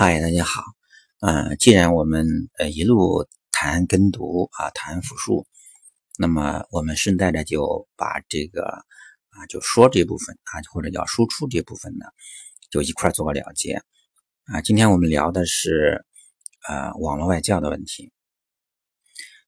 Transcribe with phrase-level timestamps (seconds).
[0.00, 0.62] 嗨，大家好。
[1.18, 2.24] 嗯，既然我们
[2.56, 5.44] 呃一路谈跟读啊，谈复述，
[6.16, 8.62] 那么我们顺带着就把这个
[9.30, 12.06] 啊，就说这部分啊，或者叫输出这部分呢，
[12.70, 13.82] 就一块做个了结
[14.44, 14.60] 啊。
[14.62, 16.04] 今天我们聊的是
[16.68, 18.12] 呃网络外教的问题。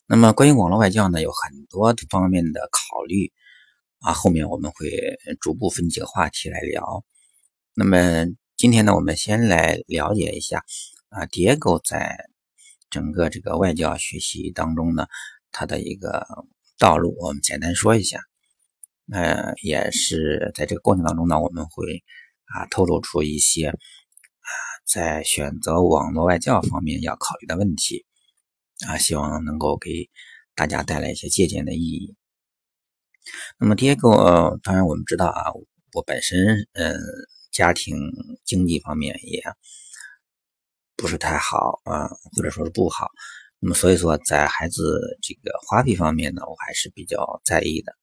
[0.04, 3.32] 那么关于网络外教呢，有很多方面的考虑
[4.00, 4.90] 啊，后面我们会
[5.40, 7.04] 逐步分几个话题来聊。
[7.72, 8.34] 那么。
[8.60, 10.62] 今天呢，我们先来了解一下
[11.08, 12.28] 啊蝶狗在
[12.90, 15.06] 整个这个外教学习当中呢，
[15.50, 16.26] 它的一个
[16.78, 18.20] 道路，我们简单说一下。
[19.10, 22.04] 呃，也是在这个过程当中呢，我们会
[22.54, 23.78] 啊透露出一些啊
[24.86, 28.04] 在选择网络外教方面要考虑的问题
[28.86, 30.10] 啊，希望能够给
[30.54, 32.14] 大家带来一些借鉴的意义。
[33.58, 35.50] 那么 Diego，当然我们知道啊，
[35.94, 36.94] 我本身嗯。
[37.60, 37.94] 家庭
[38.46, 39.42] 经济方面也
[40.96, 43.10] 不是太好啊，或者说是不好。
[43.58, 47.94] 那么，所以说在孩子这个花费方面呢，我还是比较在意的。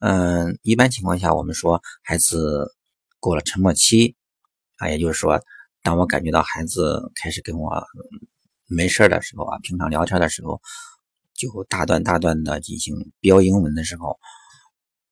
[0.00, 2.74] 嗯，一般情况下，我们说孩子
[3.20, 4.14] 过了沉默期
[4.76, 5.42] 啊，也就是说，
[5.82, 7.82] 当我感觉到孩子开始跟我
[8.66, 10.60] 没事的时候啊，平常聊天的时候，
[11.32, 14.18] 就大段大段的进行标英文的时候，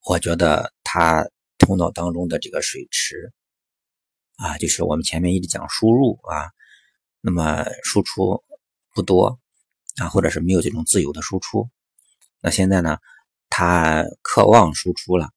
[0.04, 1.26] 我觉得他。
[1.58, 3.32] 头脑当中的这个水池
[4.36, 6.50] 啊，就是我们前面一直讲输入啊，
[7.20, 8.44] 那么输出
[8.94, 9.38] 不多
[9.96, 11.68] 啊，或者是没有这种自由的输出。
[12.40, 12.98] 那现在呢，
[13.48, 15.30] 他渴望输出了，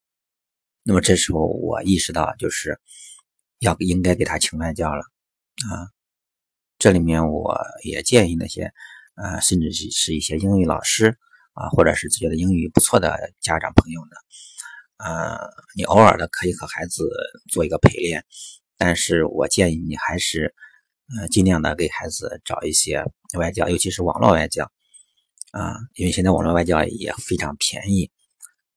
[0.83, 2.79] 那么这时候我意识到，就是
[3.59, 5.01] 要应该给他请外教了
[5.69, 5.87] 啊。
[6.77, 8.71] 这里面我也建议那些
[9.15, 11.17] 呃，甚至是是一些英语老师
[11.53, 14.11] 啊，或者是觉得英语不错的家长朋友呢。
[14.97, 15.37] 呃，
[15.75, 17.09] 你偶尔的可以和孩子
[17.49, 18.25] 做一个陪练，
[18.79, 20.55] 但是我建议你还是，
[21.15, 23.03] 呃，尽量的给孩子找一些
[23.37, 24.71] 外教，尤其是网络外教，
[25.51, 28.09] 啊，因为现在网络外教也非常便宜，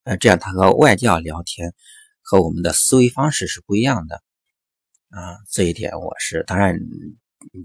[0.04, 1.72] 呃，这样他和外教聊天
[2.20, 4.16] 和我们的思维方式是不一样的，
[5.08, 6.76] 啊，这一点我是当然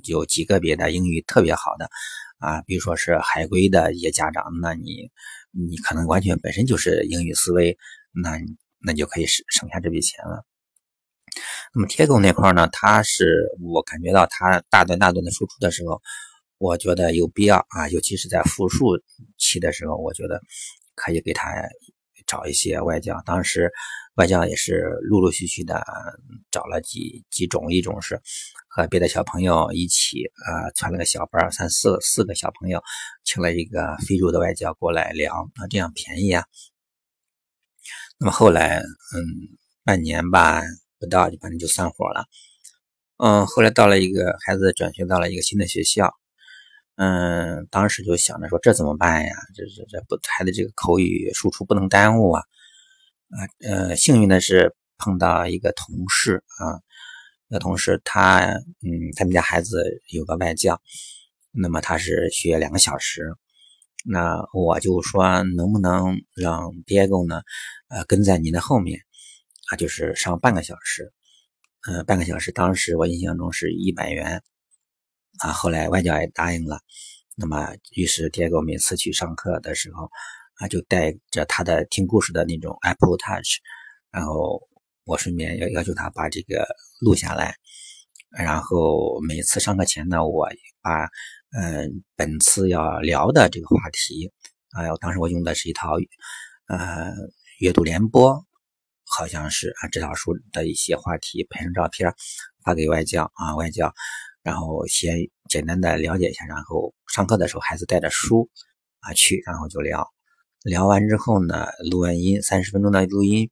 [0.05, 1.89] 有极个别的英语特别好的，
[2.37, 5.11] 啊，比如说是海归的一些家长，那你
[5.51, 7.77] 你可能完全本身就是英语思维。
[8.19, 8.31] 那
[8.79, 10.43] 那就可以省省下这笔钱了。
[11.73, 16.01] 那么贴狗那块呢，他是我感觉到他大段大段的输出的时候，
[16.57, 18.97] 我觉得有必要啊，尤其是在复述
[19.37, 20.41] 期的时候，我觉得
[20.95, 21.51] 可以给他
[22.25, 23.21] 找一些外教。
[23.25, 23.71] 当时
[24.15, 25.85] 外教也是陆陆续续的
[26.49, 28.19] 找了几几种，一种是
[28.67, 32.81] 和别的小朋友一起啊，传了个小班，三四四个小朋友，
[33.23, 36.43] 请了一个非洲的外教过来聊那，这样便宜啊。
[38.17, 39.21] 那么后来，嗯，
[39.83, 40.63] 半年吧
[40.99, 42.25] 不到，就反正就散伙了。
[43.17, 46.13] 嗯，后来到了一个孩子转学到了一个新的学校，
[46.95, 49.35] 嗯，当时就想着说这怎么办呀？
[49.55, 52.43] 这这这不孩子这个口语输出不能耽误啊！
[53.29, 53.37] 啊，
[53.67, 56.79] 呃，幸运的是碰到一个同事啊，
[57.47, 58.39] 那同事他，
[58.81, 59.83] 嗯，他们家孩子
[60.13, 60.79] 有个外教，
[61.51, 63.23] 那么他是学两个小时。
[64.09, 67.41] 那我就说，能不能让 Diego 呢？
[67.89, 69.01] 呃，跟在你的后面，
[69.67, 71.11] 啊，就是上半个小时，
[71.87, 74.41] 呃，半个小时，当时我印象中是一百元，
[75.39, 76.79] 啊，后来外教也答应了。
[77.35, 80.09] 那么，于是 Diego 每次去上课的时候，
[80.55, 83.59] 啊，就带着他的听故事的那种 Apple Touch，
[84.11, 84.61] 然后
[85.05, 86.67] 我顺便要要求他把这个
[86.99, 87.55] 录下来，
[88.31, 90.47] 然后每次上课前呢，我
[90.81, 91.09] 把。
[91.57, 94.29] 嗯，本次要聊的这个话题，
[94.71, 95.93] 啊，当时我用的是一套，
[96.67, 97.09] 呃，
[97.59, 98.45] 阅读联播，
[99.07, 102.13] 好像是啊，这套书的一些话题拍成照片
[102.63, 103.93] 发给外教啊，外教，
[104.43, 105.15] 然后先
[105.49, 108.49] 简单的了解一下，然后上课的时候孩子带着书
[108.99, 110.07] 啊去，然后就聊，
[110.63, 113.49] 聊完之后呢，录完音三十分钟的录音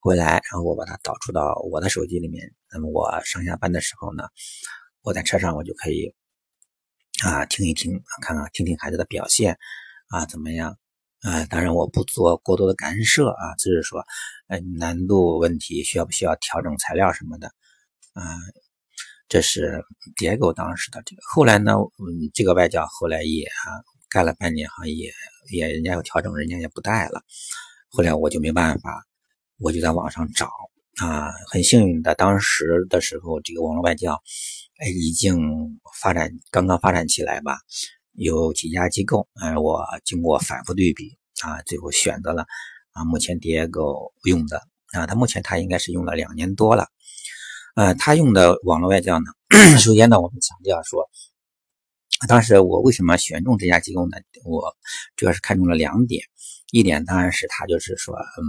[0.00, 4.24] 回来，然后我把它导出到我的手机里面，那么我上下班的时候呢，
[5.02, 6.14] 我在车上我就可以。
[7.24, 9.56] 啊，听一听，看看听听孩子的表现
[10.08, 10.76] 啊，怎么样？
[11.22, 14.04] 啊，当然我不做过多的干涉啊，只是说，
[14.48, 17.48] 呃，难度问题需要不需要调整材料什么的？
[18.12, 18.36] 啊，
[19.28, 19.84] 这是
[20.16, 21.22] 结构当时的这个。
[21.34, 25.10] 后来呢，嗯，这个外教后来也啊，干了半年，好像也
[25.50, 27.22] 也人家要调整，人家也不带了。
[27.88, 29.04] 后来我就没办法，
[29.58, 30.50] 我就在网上找
[31.02, 34.22] 啊，很幸运的，当时的时候这个网络外教。
[34.78, 37.56] 哎，已经发展刚刚发展起来吧？
[38.16, 42.46] 有几家机构，哎，我经过反复对比啊，最后选择了
[42.92, 46.88] 啊，目前 Diego 用的啊，他目前他应该是用了两年多了
[47.74, 49.26] 呃，他用的网络外教呢，
[49.78, 51.08] 首先呢，我们强调说，
[52.26, 54.16] 当时我为什么选中这家机构呢？
[54.44, 54.74] 我
[55.14, 56.24] 主要是看中了两点，
[56.72, 58.42] 一点当然是他就是说，嗯，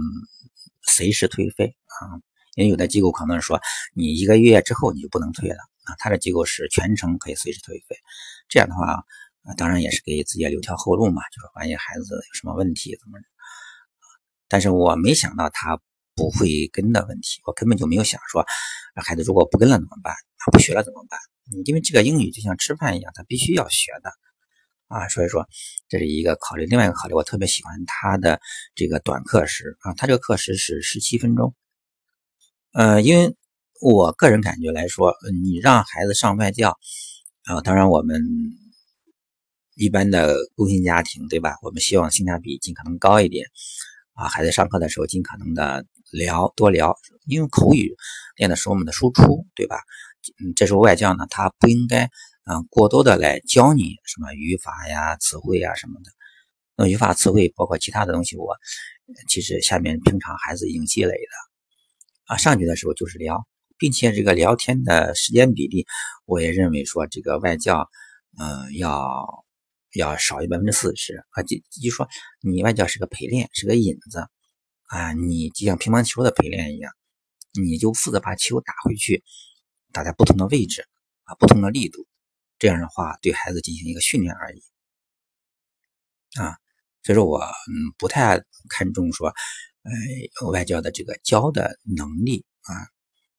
[0.86, 2.16] 随时退费啊，
[2.56, 3.60] 因为有的机构可能说
[3.94, 7.96] 你一个月之后你就不能退了啊，他的机构是全程可以随时退费，
[8.48, 9.04] 这样的话，
[9.44, 13.18] 啊当然也是给自己留条后路嘛，就是万一孩子有什么问题怎么，
[14.48, 15.80] 但是我没想到他。
[16.20, 18.44] 不会跟的问题，我根本就没有想说，
[18.96, 20.12] 孩子如果不跟了怎么办？
[20.36, 21.16] 他不学了怎么办？
[21.64, 24.10] 因为这个英语就像吃饭一样，他必须要学的
[24.88, 25.06] 啊。
[25.06, 25.46] 所以说
[25.88, 26.66] 这是一个考虑。
[26.66, 28.40] 另外一个考虑，我特别喜欢他的
[28.74, 31.54] 这个短课时啊，他这个课时是十七分钟。
[32.72, 33.36] 呃，因为
[33.80, 36.76] 我个人感觉来说，你让孩子上外教
[37.44, 38.20] 啊，当然我们
[39.78, 41.56] 一般的工薪家庭对吧？
[41.62, 43.46] 我们希望性价比尽可能高一点
[44.12, 45.86] 啊，孩子上课的时候尽可能的。
[46.10, 46.96] 聊多聊，
[47.26, 47.94] 因为口语
[48.34, 49.76] 练的是我们的输出，对吧？
[50.42, 52.06] 嗯，这时候外教呢，他不应该
[52.50, 56.10] 嗯过多的来教你什么语法呀、词汇呀什么的。
[56.76, 58.56] 那语法、词汇包括其他的东西，我
[59.28, 62.38] 其实下面平常孩子已经积累的啊。
[62.38, 63.46] 上去的时候就是聊，
[63.76, 65.84] 并且这个聊天的时间比例，
[66.24, 67.86] 我也认为说这个外教
[68.38, 69.44] 嗯要
[69.98, 71.42] 要少于百分之四十啊。
[71.42, 72.08] 就就说
[72.40, 74.26] 你外教是个陪练，是个引子。
[74.90, 76.90] 啊，你就像乒乓球的陪练一样，
[77.62, 79.22] 你就负责把球打回去，
[79.92, 80.88] 打在不同的位置
[81.24, 82.06] 啊，不同的力度，
[82.58, 84.62] 这样的话对孩子进行一个训练而已
[86.40, 86.56] 啊。
[87.02, 89.28] 所以说我嗯不太看重说，
[89.82, 92.72] 呃外教的这个教的能力啊，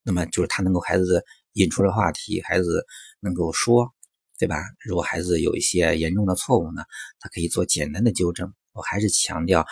[0.04, 1.24] 那么就是他能够孩子
[1.54, 2.86] 引出的话题，孩子
[3.18, 3.92] 能够说，
[4.40, 4.56] 对吧？
[4.80, 6.82] 如果孩子有一些严重的错误呢，
[7.20, 8.52] 他可以做简单的纠正。
[8.72, 9.64] 我还是强调。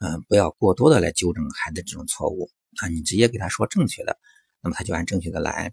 [0.00, 2.50] 嗯，不要过多的来纠正孩子这种错误
[2.82, 4.18] 啊，你直接给他说正确的，
[4.60, 5.72] 那么他就按正确的来。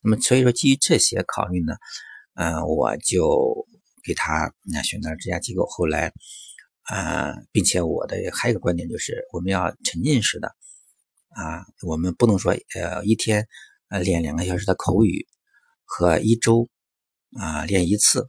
[0.00, 1.74] 那么所以说基于这些考虑呢，
[2.34, 3.66] 嗯，我就
[4.02, 5.66] 给他那选择了这家机构。
[5.66, 6.12] 后来，
[6.84, 10.48] 啊，并且我的还有一个观点就是，我们要沉浸式的
[11.28, 13.46] 啊，我们不能说呃一天
[13.90, 15.26] 呃练两个小时的口语
[15.84, 16.68] 和一周
[17.38, 18.28] 啊练一次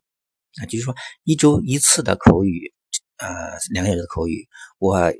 [0.61, 2.73] 啊，就是说一周一次的口语。
[3.17, 5.11] 呃，两个小时的口语，我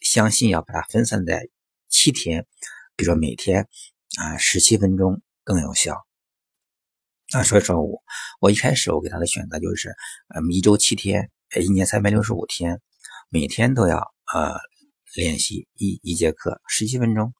[0.00, 1.46] 相信要把它分散在
[1.90, 2.46] 七天，
[2.96, 3.68] 比如说每天
[4.18, 6.06] 啊十七分钟更有效
[7.32, 7.42] 啊。
[7.42, 8.02] 所以说我
[8.40, 9.90] 我一开始我给他的选择就是，
[10.34, 12.80] 嗯，一周七天，一年三百六十五天，
[13.28, 13.98] 每天都要
[14.32, 14.54] 呃
[15.14, 17.34] 练习一一节课十七分钟。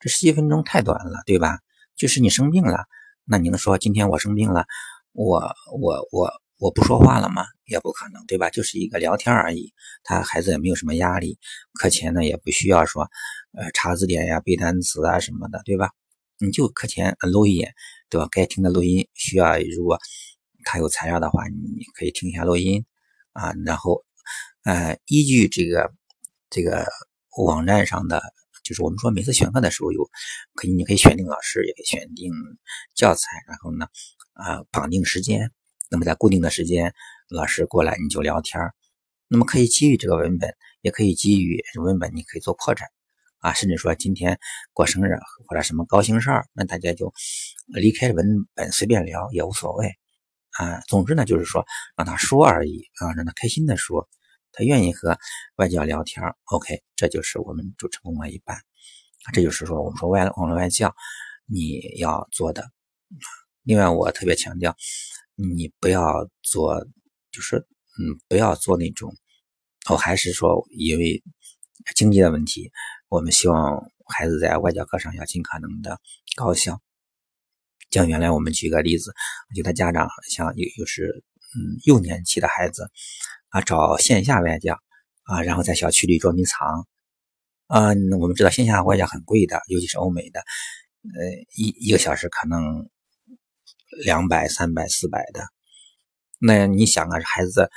[0.00, 1.58] 这十七分钟太短了，对吧？
[1.94, 2.86] 就是你生病了，
[3.26, 4.64] 那你能说今天我生病了，
[5.12, 6.32] 我我我。
[6.58, 7.44] 我不说话了吗？
[7.64, 8.48] 也不可能，对吧？
[8.48, 9.72] 就是一个聊天而已。
[10.04, 11.36] 他孩子也没有什么压力，
[11.74, 13.02] 课前呢也不需要说，
[13.58, 15.90] 呃，查字典呀、背单词啊什么的，对吧？
[16.38, 17.74] 你就课前录一眼，
[18.08, 18.28] 对吧？
[18.30, 19.98] 该听的录音需要，如果
[20.62, 22.84] 他有材料的话，你可以听一下录音
[23.32, 23.52] 啊。
[23.66, 24.04] 然后，
[24.62, 25.92] 呃，依据这个
[26.48, 26.86] 这个
[27.38, 28.22] 网站上的，
[28.62, 30.08] 就是我们说每次选课的时候有，
[30.54, 32.30] 可以你可以选定老师，也可以选定
[32.94, 33.88] 教材，然后呢，
[34.32, 35.50] 啊，绑定时间。
[35.90, 36.94] 那么在固定的时间，
[37.28, 38.60] 老师过来你就聊天
[39.28, 42.88] 那么可以基于这个文本，也可以基于文本，你可以做扩展
[43.40, 44.38] 啊，甚至说今天
[44.72, 47.12] 过生日或者什么高兴事儿，那大家就
[47.66, 49.90] 离开文本随便聊也无所谓
[50.52, 50.80] 啊。
[50.88, 51.64] 总之呢，就是说
[51.96, 54.08] 让他说而已啊，让他开心的说，
[54.52, 55.18] 他愿意和
[55.56, 58.56] 外教聊天 OK，这就是我们就成功了一半。
[59.32, 60.94] 这就是说我们说外网络外教
[61.46, 62.70] 你要做的。
[63.64, 64.76] 另外，我特别强调。
[65.34, 66.86] 你不要做，
[67.32, 69.16] 就是嗯，不要做那种。
[69.90, 71.22] 我还是说，因为
[71.96, 72.70] 经济的问题，
[73.08, 75.98] 我们希望孩子在外教课上要尽可能的
[76.36, 76.80] 高效。
[77.90, 79.12] 像原来我们举个例子，
[79.56, 81.24] 有的家长像有有是
[81.56, 82.90] 嗯幼年期的孩子
[83.48, 84.78] 啊，找线下外教
[85.24, 86.86] 啊，然后在小区里捉迷藏
[87.68, 87.88] 啊。
[88.20, 91.24] 我们知道线下外教很贵的，尤其是欧美的，呃，
[91.56, 92.88] 一一个小时可能。
[93.98, 95.44] 两百、三百、四百的，
[96.40, 97.70] 那你想啊，孩子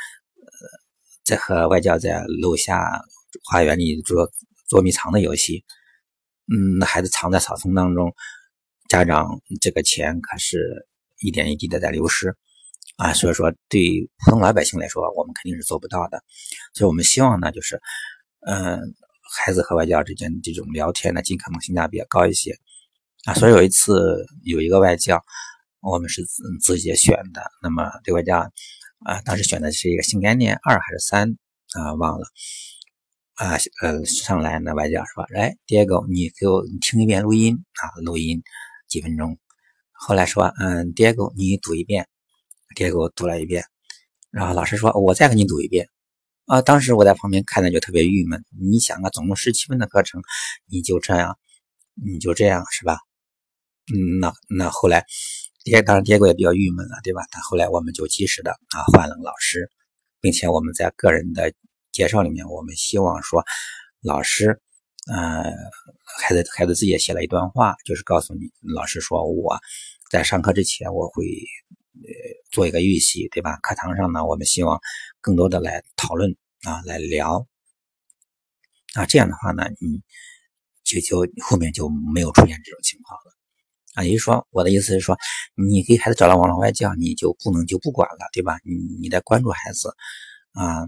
[1.25, 3.01] 在和外教在楼下
[3.43, 4.31] 花园里做
[4.69, 5.65] 捉迷藏的游戏，
[6.48, 8.15] 嗯，那孩子藏在草丛当中，
[8.88, 10.88] 家长这个钱可是
[11.19, 12.36] 一点一滴的在流失
[12.95, 13.13] 啊。
[13.13, 16.24] 所以说，对普通老百姓来说，我们肯定是做不到的。
[16.74, 17.81] 所以我们希望呢，就是，
[18.48, 18.79] 嗯，
[19.36, 22.57] 孩子和外教之间这种聊天呢，尽可能性价比高一些
[23.25, 23.34] 啊。
[23.34, 25.22] 所以有一次有一个外教。
[25.85, 28.39] 我们是自自己选的，那么对外教
[29.05, 31.37] 啊，当时选的是一个新概念二还是三
[31.73, 31.93] 啊？
[31.93, 32.25] 忘了
[33.35, 33.51] 啊，
[33.81, 38.41] 呃，上来那外教说：“来，第二个你给我听一遍录音啊，录音
[38.87, 39.37] 几分钟。
[39.91, 42.07] 后来说，嗯，Diego，你读一遍
[42.75, 43.63] ，Diego 读了一遍，
[44.31, 45.89] 然后老师说，我再给你读一遍。
[46.45, 48.43] 啊，当时我在旁边看着就特别郁闷。
[48.59, 50.21] 你想啊，总共十七分的课程，
[50.65, 51.37] 你就这样，
[51.93, 52.97] 你就这样是吧？
[53.93, 55.05] 嗯，那那后来，
[55.65, 57.24] 爹当然结果也比较郁闷了，对吧？
[57.31, 59.69] 但后来我们就及时的啊换了老师，
[60.22, 61.51] 并且我们在个人的
[61.91, 63.43] 介绍里面，我们希望说，
[64.01, 64.62] 老师，
[65.12, 65.43] 呃，
[66.05, 69.60] 孩子孩子自己也写了一段话，就是告诉你，老师说我
[70.10, 72.10] 在上课之前我会呃
[72.51, 73.57] 做一个预习，对吧？
[73.63, 74.79] 课堂上呢，我们希望。
[75.22, 77.48] 更多的来讨论啊，来聊
[78.93, 80.03] 啊，这样的话呢，你
[80.84, 83.34] 就就后面就没有出现这种情况了
[83.95, 84.03] 啊。
[84.03, 85.17] 也就是说，我的意思是说，
[85.55, 88.57] 你给孩子找了网络外教，你就不能就不管了，对吧？
[88.63, 89.95] 你你得关注孩子
[90.53, 90.85] 啊，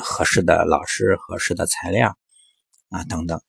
[0.00, 2.16] 合适的老师、合适的材料
[2.88, 3.40] 啊等等。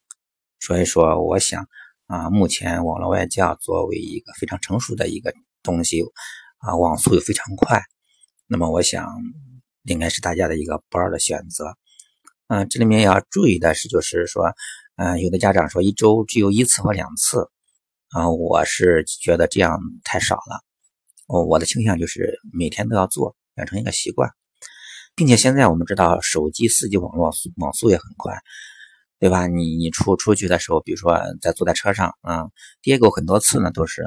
[0.59, 1.67] 所以说，我想
[2.07, 5.33] 啊，目前网络外教作为一个非常成熟的一个
[5.63, 6.03] 东西
[6.57, 7.81] 啊，网速又非常快，
[8.47, 9.07] 那么我想。
[9.88, 11.77] 应该是大家的一个不二的选择，
[12.47, 14.51] 嗯，这里面要注意的是，就是说，
[14.95, 17.47] 嗯，有的家长说一周只有一次或两次，
[18.15, 20.63] 啊，我是觉得这样太少了，
[21.27, 24.31] 我我的倾向就是每天都要做，养成一个习惯，
[25.15, 28.34] 并且现在我们知道手机四 G 网络网速也很快，
[29.19, 29.48] 对吧？
[29.48, 32.48] 你你出出去的时候，比如说在坐在车上，啊，
[32.81, 34.01] 跌过很多次呢，都是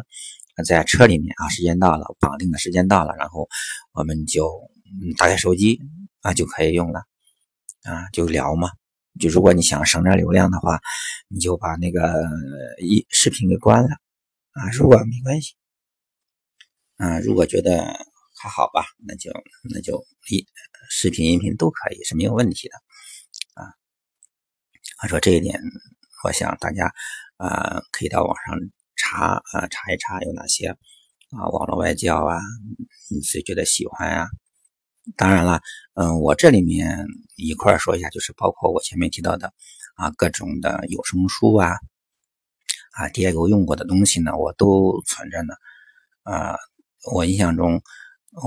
[0.66, 3.46] 在车里面啊，时间到了，绑定的时间到了，然后
[3.92, 4.48] 我们就。
[5.18, 5.78] 打开手机
[6.22, 7.00] 啊就可以用了，
[7.82, 8.70] 啊就聊嘛。
[9.18, 10.80] 就如果你想省点流量的话，
[11.28, 12.24] 你就把那个
[12.80, 13.88] 一视频给关了
[14.52, 14.70] 啊。
[14.72, 15.54] 如果没关系，
[16.96, 17.84] 啊如果觉得
[18.40, 19.30] 还好吧，那就
[19.72, 20.46] 那就一
[20.90, 22.74] 视频音频都可以是没有问题的
[23.54, 23.74] 啊。
[24.98, 25.60] 他说这一点，
[26.24, 26.92] 我想大家
[27.36, 28.58] 啊可以到网上
[28.96, 30.68] 查啊查一查有哪些
[31.30, 32.38] 啊网络外教啊，
[33.10, 34.28] 你自己觉得喜欢啊。
[35.16, 35.60] 当然了，
[35.94, 39.52] 嗯，我这里面一块儿说一下，就是包括我前面提到的
[39.96, 41.72] 啊，各种的有声书啊，
[42.92, 45.54] 啊，爹给我用过的东西呢，我都存着呢。
[46.24, 46.56] 啊，
[47.12, 47.80] 我印象中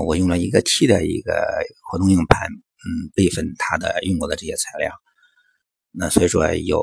[0.06, 1.32] 我用了一个 T 的一个
[1.90, 4.92] 活动硬盘，嗯，备份他的用过的这些材料。
[5.90, 6.80] 那所以说有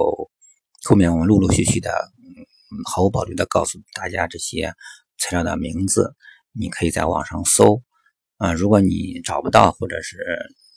[0.84, 2.46] 后面我们陆陆续续的，嗯，
[2.86, 4.74] 毫无保留的告诉大家这些
[5.18, 6.14] 材料的名字，
[6.52, 7.82] 你可以在网上搜。
[8.40, 10.16] 啊，如果你找不到，或者是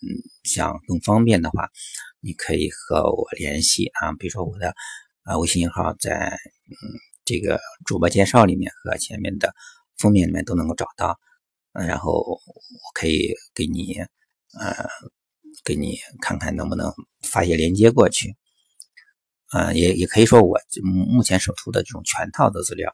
[0.03, 0.11] 嗯
[0.43, 1.71] 想更方便的话，
[2.21, 4.13] 你可以和我联系啊。
[4.19, 4.75] 比如说我的
[5.23, 6.75] 啊微信号在嗯
[7.25, 9.55] 这个主播介绍里面和前面的
[9.97, 11.21] 封面里面都能够找到，
[11.75, 12.41] 嗯，然后我
[12.95, 13.95] 可以给你
[14.59, 14.89] 呃
[15.65, 16.93] 给你看看能不能
[17.23, 18.35] 发一些链接过去，
[19.53, 20.59] 嗯，也也可以说我
[21.15, 22.93] 目前手头的这种全套的资料，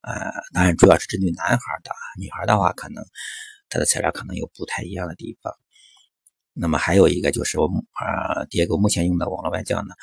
[0.00, 3.04] 呃，当然主要是针对男孩的，女孩的话可能。
[3.68, 5.52] 它的材料可能有不太一样的地方，
[6.52, 9.94] 那么还有一个就是我啊，第二个目前用的网络外教呢，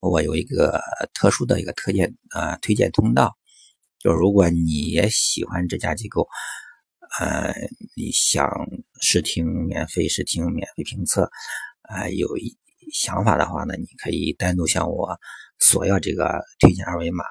[0.00, 0.80] 我有一个
[1.14, 3.36] 特殊的一个推荐啊推荐通道，
[3.98, 6.26] 就如果你也喜欢这家机构，
[7.20, 7.54] 呃，
[7.94, 8.48] 你想
[9.00, 11.30] 试听免费试听免费评测
[11.82, 12.56] 啊，有一
[12.92, 15.18] 想法的话呢，你可以单独向我
[15.58, 17.24] 索要这个推荐二维码。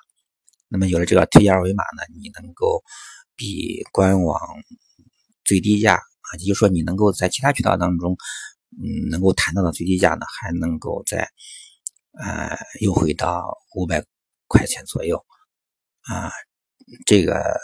[0.69, 2.84] 那么有了这个推荐二维码呢，你能够
[3.36, 4.39] 比官网。
[5.50, 8.15] 最低价啊，也就是说你能够在其他渠道当中，
[8.77, 11.27] 嗯，能够谈到的最低价呢，还能够在
[12.13, 14.06] 呃优惠到五百
[14.46, 15.25] 块钱左右
[16.01, 16.29] 啊，
[17.08, 17.60] 这个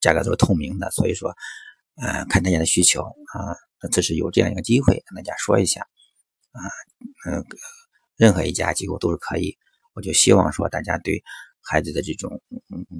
[0.00, 1.30] 价格都是透明的，所以说，
[1.96, 3.52] 呃，看大家的需求啊，
[3.82, 5.82] 那这是有这样一个机会跟大家说一下
[6.52, 6.60] 啊，
[7.28, 7.44] 嗯，
[8.16, 9.58] 任何一家机构都是可以，
[9.92, 11.22] 我就希望说大家对
[11.60, 12.40] 孩子的这种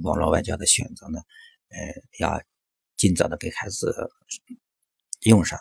[0.03, 1.17] 网络外教的选择呢，
[1.69, 1.77] 呃，
[2.19, 2.39] 要。
[2.97, 4.09] 尽早的给孩子
[5.21, 5.59] 用上，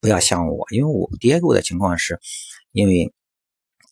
[0.00, 2.18] 不要像我，因为我爹给我的情况是，
[2.72, 3.12] 因为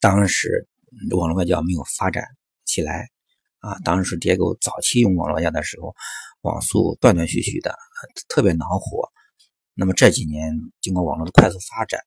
[0.00, 0.66] 当时
[1.14, 2.24] 网络外教没有发展
[2.64, 3.10] 起来
[3.58, 5.94] 啊，当时爹给我早期用网络外教的时候，
[6.40, 7.76] 网速断断续续的，
[8.28, 9.10] 特别恼火。
[9.74, 12.00] 那么这几年经过网络的快速发展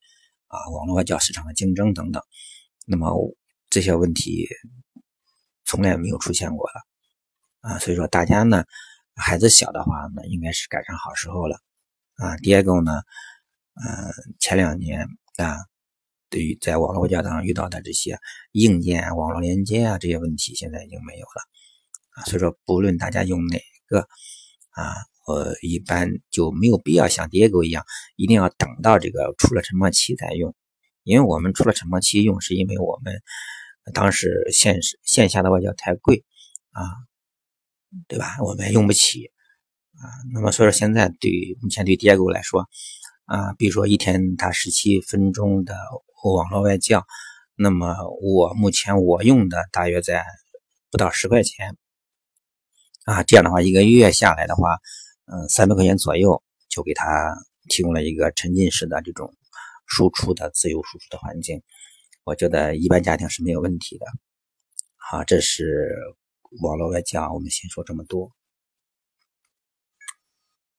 [0.48, 2.24] 啊，网络外教市场的竞争等等，
[2.88, 3.16] 那么
[3.70, 4.48] 这些问题
[5.66, 6.82] 从来没有出现过了
[7.62, 8.64] 啊，所以说大家呢。
[9.16, 11.60] 孩子小的话呢，应该是赶上好时候了
[12.16, 12.36] 啊。
[12.38, 12.92] 第二个呢，
[13.76, 15.58] 呃，前两年啊，
[16.30, 18.18] 对于在网络外教当中遇到的这些
[18.54, 21.44] 硬件、网络连接啊这些问题，现在已经没有了
[22.16, 22.24] 啊。
[22.24, 24.00] 所以说，不论大家用哪个
[24.72, 24.96] 啊，
[25.28, 30.56] 我一般就没有必要像第二个一样，一定要等到这个出了沉默期再用，
[31.04, 33.22] 因为我们出了沉默期用，是因为我们
[33.94, 36.26] 当时线线下的外教太贵
[36.72, 36.82] 啊。
[38.08, 38.38] 对吧？
[38.42, 39.32] 我们用不起
[39.94, 40.04] 啊。
[40.34, 42.68] 那么所以说现在对目前对叠狗来说
[43.26, 45.76] 啊，比如说一天他十七分钟的
[46.24, 47.06] 网络外教，
[47.56, 50.26] 那么我目前我用的大约在
[50.92, 51.78] 不到十块钱
[53.06, 53.24] 啊。
[53.24, 54.78] 这样的话一个月下来的话，
[55.26, 57.36] 嗯，三百块钱左右就给他
[57.70, 59.34] 提供了一个沉浸式的这种
[59.86, 61.62] 输出的自由输出的环境。
[62.24, 64.06] 我觉得一般家庭是没有问题的。
[64.96, 65.94] 好，这是
[66.62, 68.30] 网络外教，我们先说这么多。